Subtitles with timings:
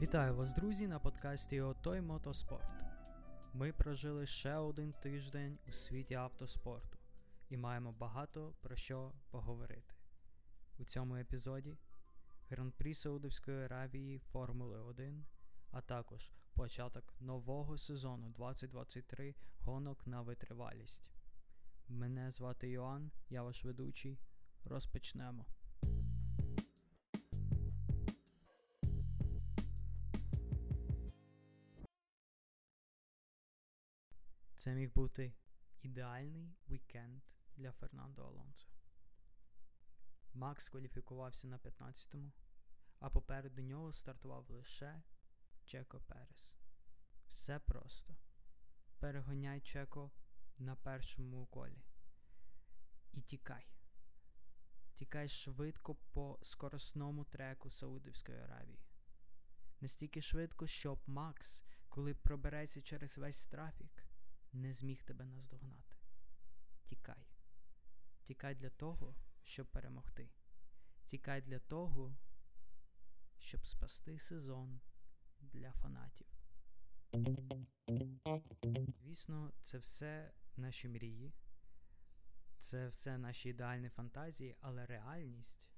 [0.00, 2.84] Вітаю вас, друзі, на подкасті Отой Мотоспорт.
[3.52, 6.98] Ми прожили ще один тиждень у світі автоспорту
[7.48, 9.94] і маємо багато про що поговорити.
[10.78, 11.78] У цьому епізоді
[12.50, 15.24] Гран-прі Саудовської Аравії Формули 1,
[15.70, 21.10] а також початок нового сезону 2023 гонок на витривалість.
[21.88, 24.18] Мене звати Йоанн, я ваш ведучий.
[24.64, 25.46] Розпочнемо.
[34.58, 35.32] Це міг бути
[35.82, 37.22] ідеальний вікенд
[37.56, 38.68] для Фернандо Алонсо.
[40.34, 42.32] Макс кваліфікувався на 15-му,
[42.98, 45.02] а попереду нього стартував лише
[45.64, 46.52] Чеко Перес.
[47.28, 48.16] Все просто.
[48.98, 50.10] Перегоняй Чеко
[50.58, 51.84] на першому колі.
[53.12, 53.66] І тікай.
[54.94, 58.78] Тікай швидко по скоросному треку Саудівської Аравії.
[59.80, 64.07] Настільки швидко, щоб Макс, коли пробереться через весь трафік,
[64.52, 65.96] не зміг тебе наздогнати.
[66.84, 67.26] Тікай.
[68.22, 70.30] Тікай для того, щоб перемогти.
[71.06, 72.16] Тікай для того,
[73.38, 74.80] щоб спасти сезон
[75.40, 76.26] для фанатів.
[79.02, 81.34] Звісно, це все наші мрії,
[82.58, 85.68] це все наші ідеальні фантазії, але реальність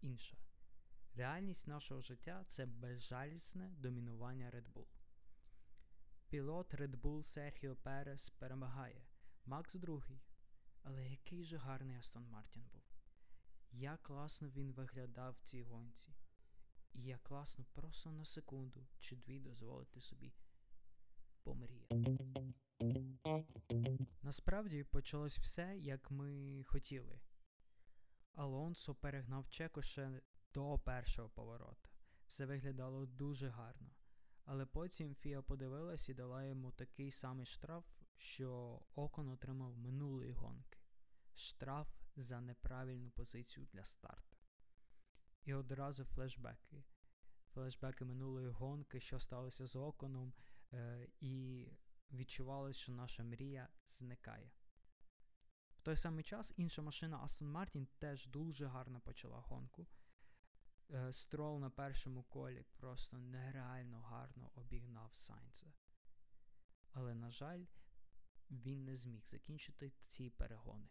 [0.00, 0.36] інша.
[1.14, 4.86] Реальність нашого життя це безжалісне домінування Red Bull.
[6.30, 9.06] Пілот Red Bull Серхіо Перес перемагає.
[9.44, 10.20] Макс другий.
[10.82, 12.82] Але який же гарний Астон Мартін був.
[13.70, 16.14] Як класно він виглядав в цій гонці.
[16.92, 20.32] І як класно просто на секунду чи дві дозволити собі
[21.42, 22.18] помріяти.
[24.22, 27.20] Насправді почалось все, як ми хотіли.
[28.34, 30.20] Алонсо перегнав Чеко ще
[30.54, 31.88] до першого поворота.
[32.26, 33.90] Все виглядало дуже гарно.
[34.52, 37.84] Але потім Фіа подивилась і дала йому такий самий штраф,
[38.16, 40.78] що Окон отримав минулої гонки.
[41.34, 44.36] Штраф за неправильну позицію для старта.
[45.44, 46.84] І одразу флешбеки.
[47.52, 50.32] Флешбеки минулої гонки, що сталося з Оконом,
[50.72, 51.66] е, і
[52.10, 54.50] відчувалось, що наша мрія зникає.
[55.76, 59.86] В той самий час інша машина Aston Martin теж дуже гарно почала гонку.
[60.94, 65.72] Е, Строл на першому колі просто нереально гарно обігнав Сайнца.
[66.92, 67.64] Але, на жаль,
[68.50, 70.88] він не зміг закінчити ці перегони.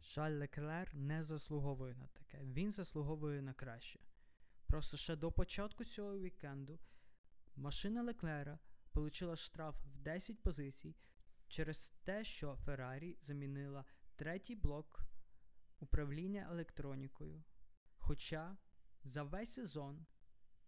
[0.00, 2.44] Шаль Леклер не заслуговує на таке.
[2.44, 4.00] Він заслуговує на краще.
[4.66, 6.78] Просто ще до початку цього вікенду
[7.56, 8.58] машина Леклера
[8.94, 10.96] отримала штраф в 10 позицій
[11.48, 13.84] через те, що Феррарі замінила
[14.16, 15.00] третій блок
[15.80, 17.42] управління електронікою.
[18.06, 18.56] Хоча
[19.04, 20.06] за весь сезон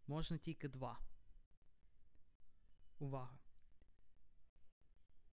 [0.07, 1.01] можна тільки два.
[2.99, 3.39] Увага!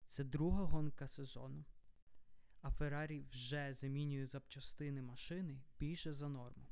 [0.05, 1.65] Це друга гонка сезону.
[2.61, 6.67] А Феррарі вже замінює запчастини машини більше за норму.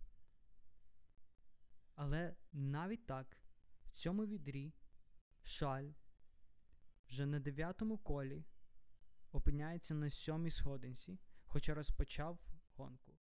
[1.95, 3.38] Але навіть так,
[3.85, 4.73] в цьому відрі
[5.44, 5.91] Шаль
[7.07, 8.45] вже на дев'ятому колі
[9.31, 12.39] опиняється на сьомій сходинці, хоча розпочав
[12.75, 13.19] гонку.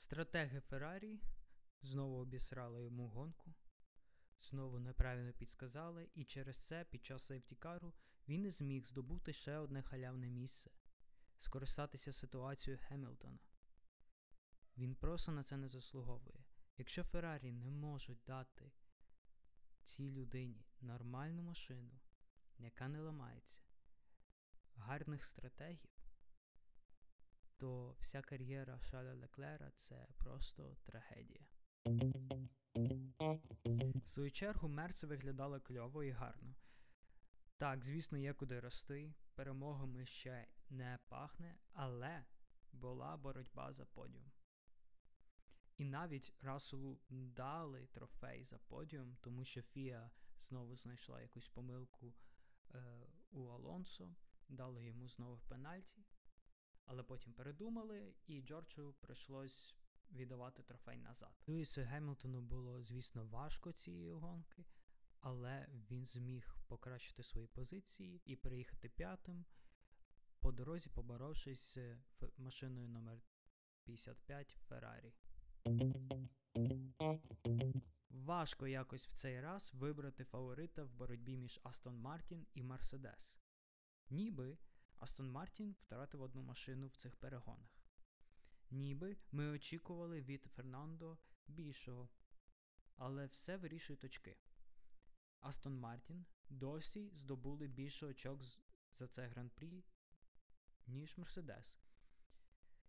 [0.00, 1.20] Стратеги Феррарі
[1.82, 3.54] знову обісрали йому гонку,
[4.38, 7.94] знову неправильно підсказали, і через це під час сейфтікару
[8.28, 10.70] він не зміг здобути ще одне халявне місце,
[11.38, 13.38] скористатися ситуацією Хемілтона.
[14.76, 16.44] Він просто на це не заслуговує.
[16.78, 18.72] Якщо Феррарі не можуть дати
[19.82, 22.00] цій людині нормальну машину,
[22.58, 23.60] яка не ламається,
[24.74, 25.99] гарних стратегів,
[27.60, 31.46] то вся кар'єра Шаля Леклера це просто трагедія.
[34.04, 36.54] В свою чергу Мерси виглядали кльово і гарно.
[37.56, 42.24] Так, звісно, є куди рости, перемогами ще не пахне, але
[42.72, 44.32] була боротьба за подіум.
[45.76, 52.14] І навіть Расулу дали трофей за подіум, тому що Фіа знову знайшла якусь помилку
[52.74, 54.14] е, у Алонсо,
[54.48, 56.04] дали йому знову пенальті,
[56.90, 59.74] але потім передумали, і Джорджу прийшлось
[60.12, 61.30] віддавати трофей назад.
[61.48, 64.64] Льюісу Гемілтону було, звісно, важко цієї гонки,
[65.20, 69.44] але він зміг покращити свої позиції і приїхати п'ятим,
[70.40, 71.98] по дорозі поборовшись з
[72.36, 73.22] машиною номер
[73.84, 75.12] 55 Феррарі.
[78.10, 83.36] Важко якось в цей раз вибрати фаворита в боротьбі між Астон Мартін і Мерседес.
[84.08, 84.58] Ніби
[85.00, 87.84] Астон Мартін втратив одну машину в цих перегонах.
[88.70, 92.08] Ніби ми очікували від Фернандо більшого.
[92.96, 94.38] але все вирішують очки.
[95.40, 98.42] Астон Мартін досі здобули більше очок
[98.94, 99.84] за це гран-прі,
[100.86, 101.78] ніж Мерседес.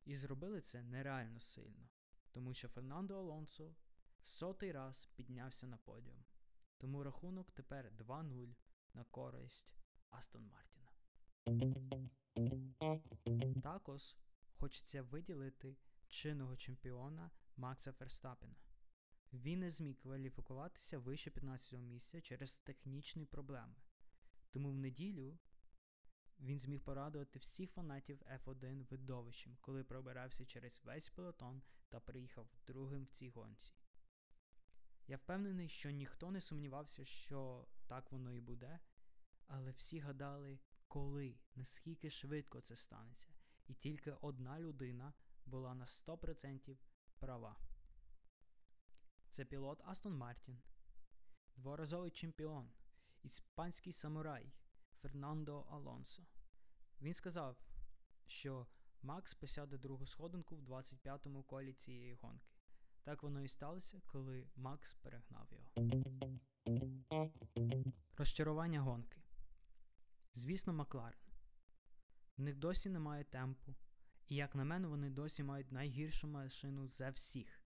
[0.06, 1.90] І зробили це нереально сильно,
[2.32, 3.76] тому що Фернандо Алонсо
[4.22, 6.26] в сотий раз піднявся на подіум.
[6.78, 8.56] Тому рахунок тепер 2-0
[8.94, 9.74] на користь
[10.10, 10.91] Астон Мартіна.
[13.64, 14.18] Також
[14.54, 15.78] хочеться виділити
[16.08, 18.56] чинного чемпіона Макса Ферстапена.
[19.34, 23.76] Він не зміг кваліфікуватися вище 15-го місця через технічні проблеми.
[24.52, 25.40] Тому в неділю
[26.40, 33.04] він зміг порадувати всіх фанатів F1 видовищем, коли пробирався через весь пелотон та приїхав другим
[33.04, 33.74] в цій гонці.
[35.08, 38.80] Я впевнений, що ніхто не сумнівався, що так воно і буде,
[39.48, 40.60] але всі гадали,
[40.92, 43.30] коли, наскільки швидко це станеться,
[43.68, 45.14] і тільки одна людина
[45.46, 46.78] була на 100%
[47.20, 47.56] права.
[49.30, 50.62] Це пілот Астон Мартін,
[51.56, 52.72] дворазовий чемпіон,
[53.24, 54.54] іспанський самурай
[55.02, 56.24] Фернандо Алонсо.
[57.02, 57.58] Він сказав,
[58.26, 58.68] що
[59.02, 62.52] Макс посяде другу сходинку в 25-му колі цієї гонки.
[63.04, 66.40] Так воно і сталося, коли Макс перегнав його.
[68.18, 69.21] Розчарування гонки.
[70.34, 71.20] Звісно, Макларен.
[72.38, 73.76] В них досі немає темпу,
[74.28, 77.64] і, як на мене, вони досі мають найгіршу машину за всіх.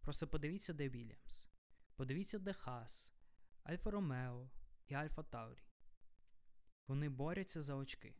[0.00, 1.46] Просто подивіться, де Вільямс.
[1.96, 3.14] Подивіться, де Хас,
[3.62, 4.50] Альфа Ромео
[4.86, 5.62] і Альфа Таурі.
[6.88, 8.16] Вони борються за очки,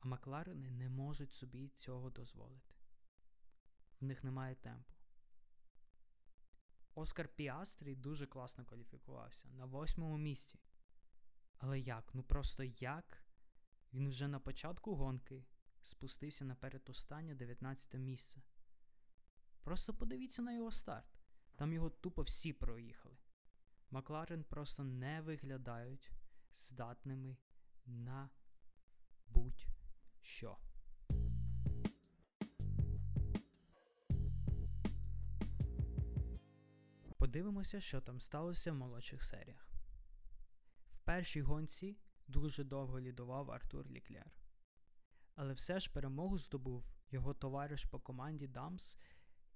[0.00, 2.74] а Макларени не можуть собі цього дозволити.
[4.00, 4.94] В них немає темпу.
[6.94, 10.58] Оскар Піастрій дуже класно кваліфікувався на восьмому місці.
[11.62, 12.14] Але як?
[12.14, 13.24] Ну просто як?
[13.92, 15.44] Він вже на початку гонки
[15.82, 18.42] спустився на передостаннє 19 місце.
[19.62, 21.20] Просто подивіться на його старт.
[21.56, 23.16] Там його тупо всі проїхали.
[23.90, 26.12] Макларен просто не виглядають
[26.52, 27.36] здатними
[27.86, 28.30] на
[29.26, 30.58] будь-що.
[37.18, 39.71] Подивимося, що там сталося в молодших серіях.
[41.04, 44.32] Першій гонці дуже довго лідував Артур Ліклер.
[45.34, 48.98] Але все ж перемогу здобув його товариш по команді Дамс,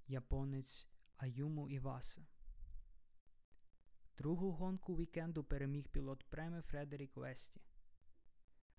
[0.06, 2.26] японець Аюму Іваса.
[4.16, 7.60] Другу гонку вікенду переміг пілот преми Фредерік Весті.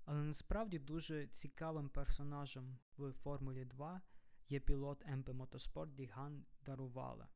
[0.06, 4.02] Але насправді дуже цікавим персонажем в Формулі 2
[4.50, 7.28] є пілот МП Мотоспорт Діган Дарувала.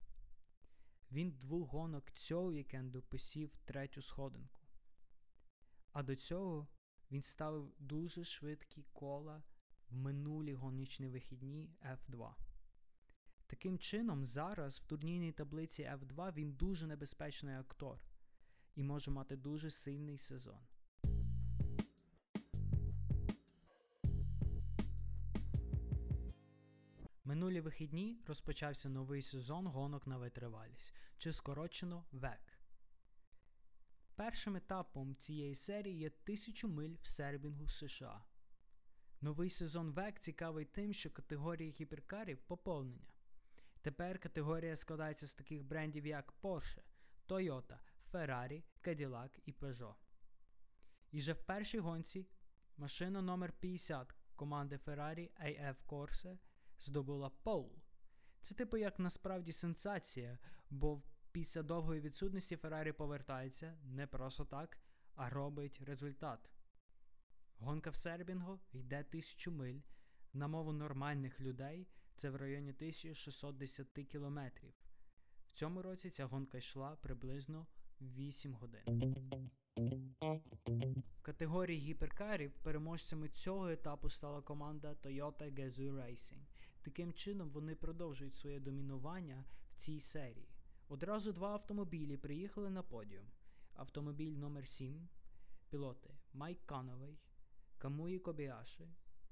[1.12, 4.61] Він двох гонок цього вікенду посів третю сходинку.
[5.94, 6.68] А до цього
[7.12, 9.44] він ставив дуже швидкі кола
[9.90, 12.34] в минулі гоночні вихідні F2.
[13.48, 18.00] Таким чином, зараз в турнірній таблиці F2 він дуже небезпечний актор
[18.76, 20.60] і може мати дуже сильний сезон.
[27.24, 32.61] Минулі вихідні розпочався новий сезон гонок на витривалість, чи скорочено ВЕК.
[34.22, 38.24] Першим етапом цієї серії є тисячу миль в сербінгу США.
[39.22, 43.14] Новий сезон ВЕК цікавий тим, що категорії гіперкарів поповнення.
[43.82, 46.80] Тепер категорія складається з таких брендів, як Porsche,
[47.28, 47.78] Toyota,
[48.12, 49.96] Ferrari, Cadillac і Peugeot.
[51.12, 52.28] І вже в першій гонці
[52.78, 56.38] машина номер 50 команди Ferrari AF Corse
[56.80, 57.82] здобула Пол.
[58.42, 60.38] Це типу як насправді сенсація,
[60.70, 61.02] бо
[61.32, 64.78] після довгої відсутності Феррарі повертається не просто так,
[65.16, 66.52] а робить результат.
[67.58, 69.80] Гонка в сербінгу йде тисячу миль.
[70.34, 74.74] На мову нормальних людей це в районі 1610 кілометрів.
[75.48, 77.68] В цьому році ця гонка йшла приблизно
[78.02, 79.16] 8 годин.
[81.18, 86.42] В категорії гіперкарів переможцями цього етапу стала команда Toyota Gazoo Racing.
[86.82, 90.51] Таким чином вони продовжують своє домінування в цій серії.
[90.92, 93.26] Одразу два автомобілі приїхали на подіум.
[93.74, 95.08] Автомобіль номер 7
[95.70, 97.20] пілоти Майк Кановий,
[97.78, 98.88] Камуї Кобіаши,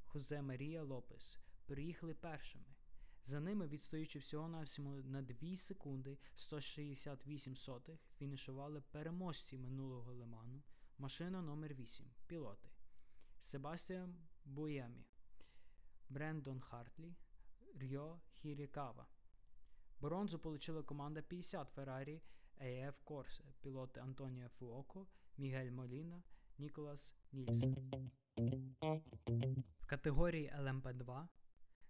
[0.06, 2.66] Хозе Марія Лопес приїхали першими.
[3.24, 10.64] За ними, відстоючи всього-навсього на 2 секунди 168 сотих, фінішували переможці минулого лиману,
[10.98, 12.70] машина номер 8 пілоти
[13.40, 15.06] Себастіан Буємі,
[16.10, 17.16] Брендон Хартлі,
[17.82, 19.08] Рьо Хірікава.
[20.02, 22.22] Бронзу отримала команда 50 Ferrari
[22.62, 26.24] AF Corse, пілоти Антоніо Фуоко, Мігель Моліна,
[26.58, 27.76] Ніколас Нільсен.
[29.80, 31.28] В категорії LMP2,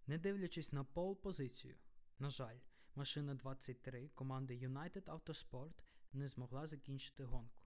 [0.08, 1.75] не дивлячись на пол позицію,
[2.20, 2.58] на жаль,
[2.96, 7.63] машина 23 команди United Autosport не змогла закінчити гонку.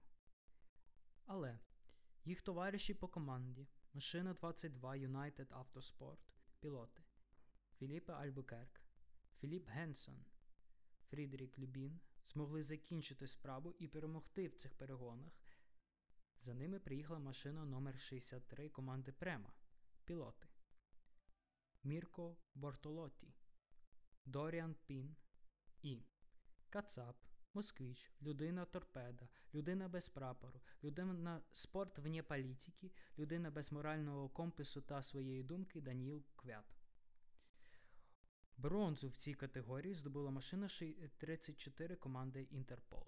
[1.26, 1.58] Але
[2.24, 6.18] їх товариші по команді, машина 22 United Autosport,
[6.60, 7.02] пілоти
[7.78, 8.80] Філіппе Альбукерк,
[9.40, 10.24] Філіп Генсон,
[11.10, 15.32] Фрідрік Любін змогли закінчити справу і перемогти в цих перегонах.
[16.40, 19.52] За ними приїхала машина номер 63 команди Према,
[20.04, 20.48] пілоти
[21.84, 23.34] Мірко Бортолотті,
[24.24, 25.16] Доріан Пін
[25.82, 26.02] і
[26.70, 27.16] Кацап,
[27.54, 35.02] Москвіч, людина торпеда, людина без прапору, людина спорт вне політики, людина без морального компасу та
[35.02, 36.64] своєї думки Даніл Квят.
[38.56, 40.68] Бронзу в цій категорії здобула машина
[41.16, 43.06] 34 команди Inter Europol.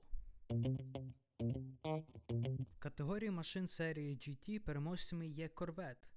[2.70, 6.08] В категорії машин серії GT переможцями є Corvette,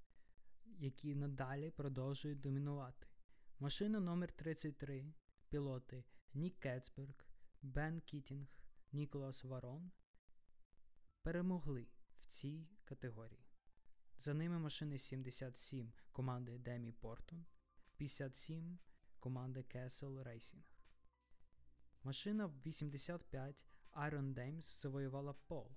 [0.65, 3.07] які надалі продовжують домінувати.
[3.59, 5.13] Машина номер 33
[5.49, 7.25] пілоти Нік Кетсбург,
[7.61, 8.47] Бен Кітінг,
[8.91, 9.91] Ніколас Варон
[11.21, 11.87] перемогли
[12.19, 13.45] в цій категорії.
[14.17, 17.45] За ними машини 77 команди Dempsey Proton,
[17.97, 18.79] 57
[19.19, 20.63] команди Kessel Racing.
[22.03, 25.71] Машина 85 Iron Dames завоювала пол,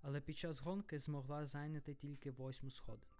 [0.00, 3.18] але під час гонки змогла зайняти тільки восьму сходинку.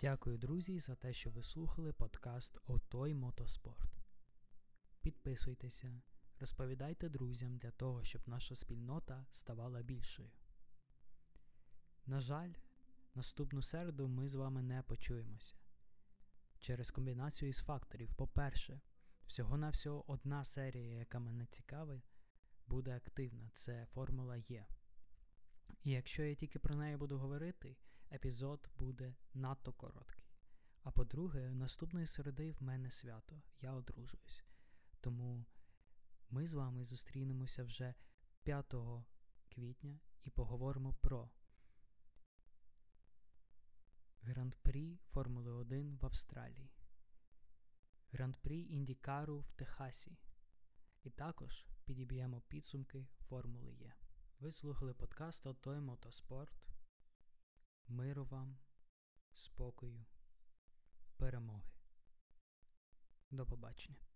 [0.00, 3.90] Дякую, друзі, за те, що ви слухали подкаст Отой Мотоспорт.
[5.02, 6.00] Підписуйтеся,
[6.40, 10.30] розповідайте друзям для того, щоб наша спільнота ставала більшою.
[12.06, 12.52] На жаль,
[13.14, 15.54] наступну середу ми з вами не почуємося.
[16.60, 18.80] Через комбінацію із факторів, по-перше,
[19.26, 22.10] всього-навсього одна серія, яка мене цікавить,
[22.66, 24.66] буде активна це Формула Є.
[25.84, 27.76] І якщо я тільки про неї буду говорити,
[28.12, 30.24] епізод буде надто короткий.
[30.82, 34.44] А по-друге, наступної середи в мене свято, я одружуюсь.
[35.00, 35.44] Тому
[36.30, 37.94] ми з вами зустрінемося вже
[38.42, 38.74] 5
[39.48, 41.30] квітня і поговоримо про
[44.22, 46.70] Гран-прі Формули 1 в Австралії,
[48.12, 50.18] Гран-прі Індікару в Техасі.
[51.02, 53.94] І також підіб'ємо підсумки Формули Є.
[54.38, 56.68] Ви слухали подкаст Отой Мотоспорт.
[57.86, 58.58] Миру вам,
[59.32, 60.04] спокою,
[61.16, 61.70] перемоги.
[63.30, 64.07] До побачення.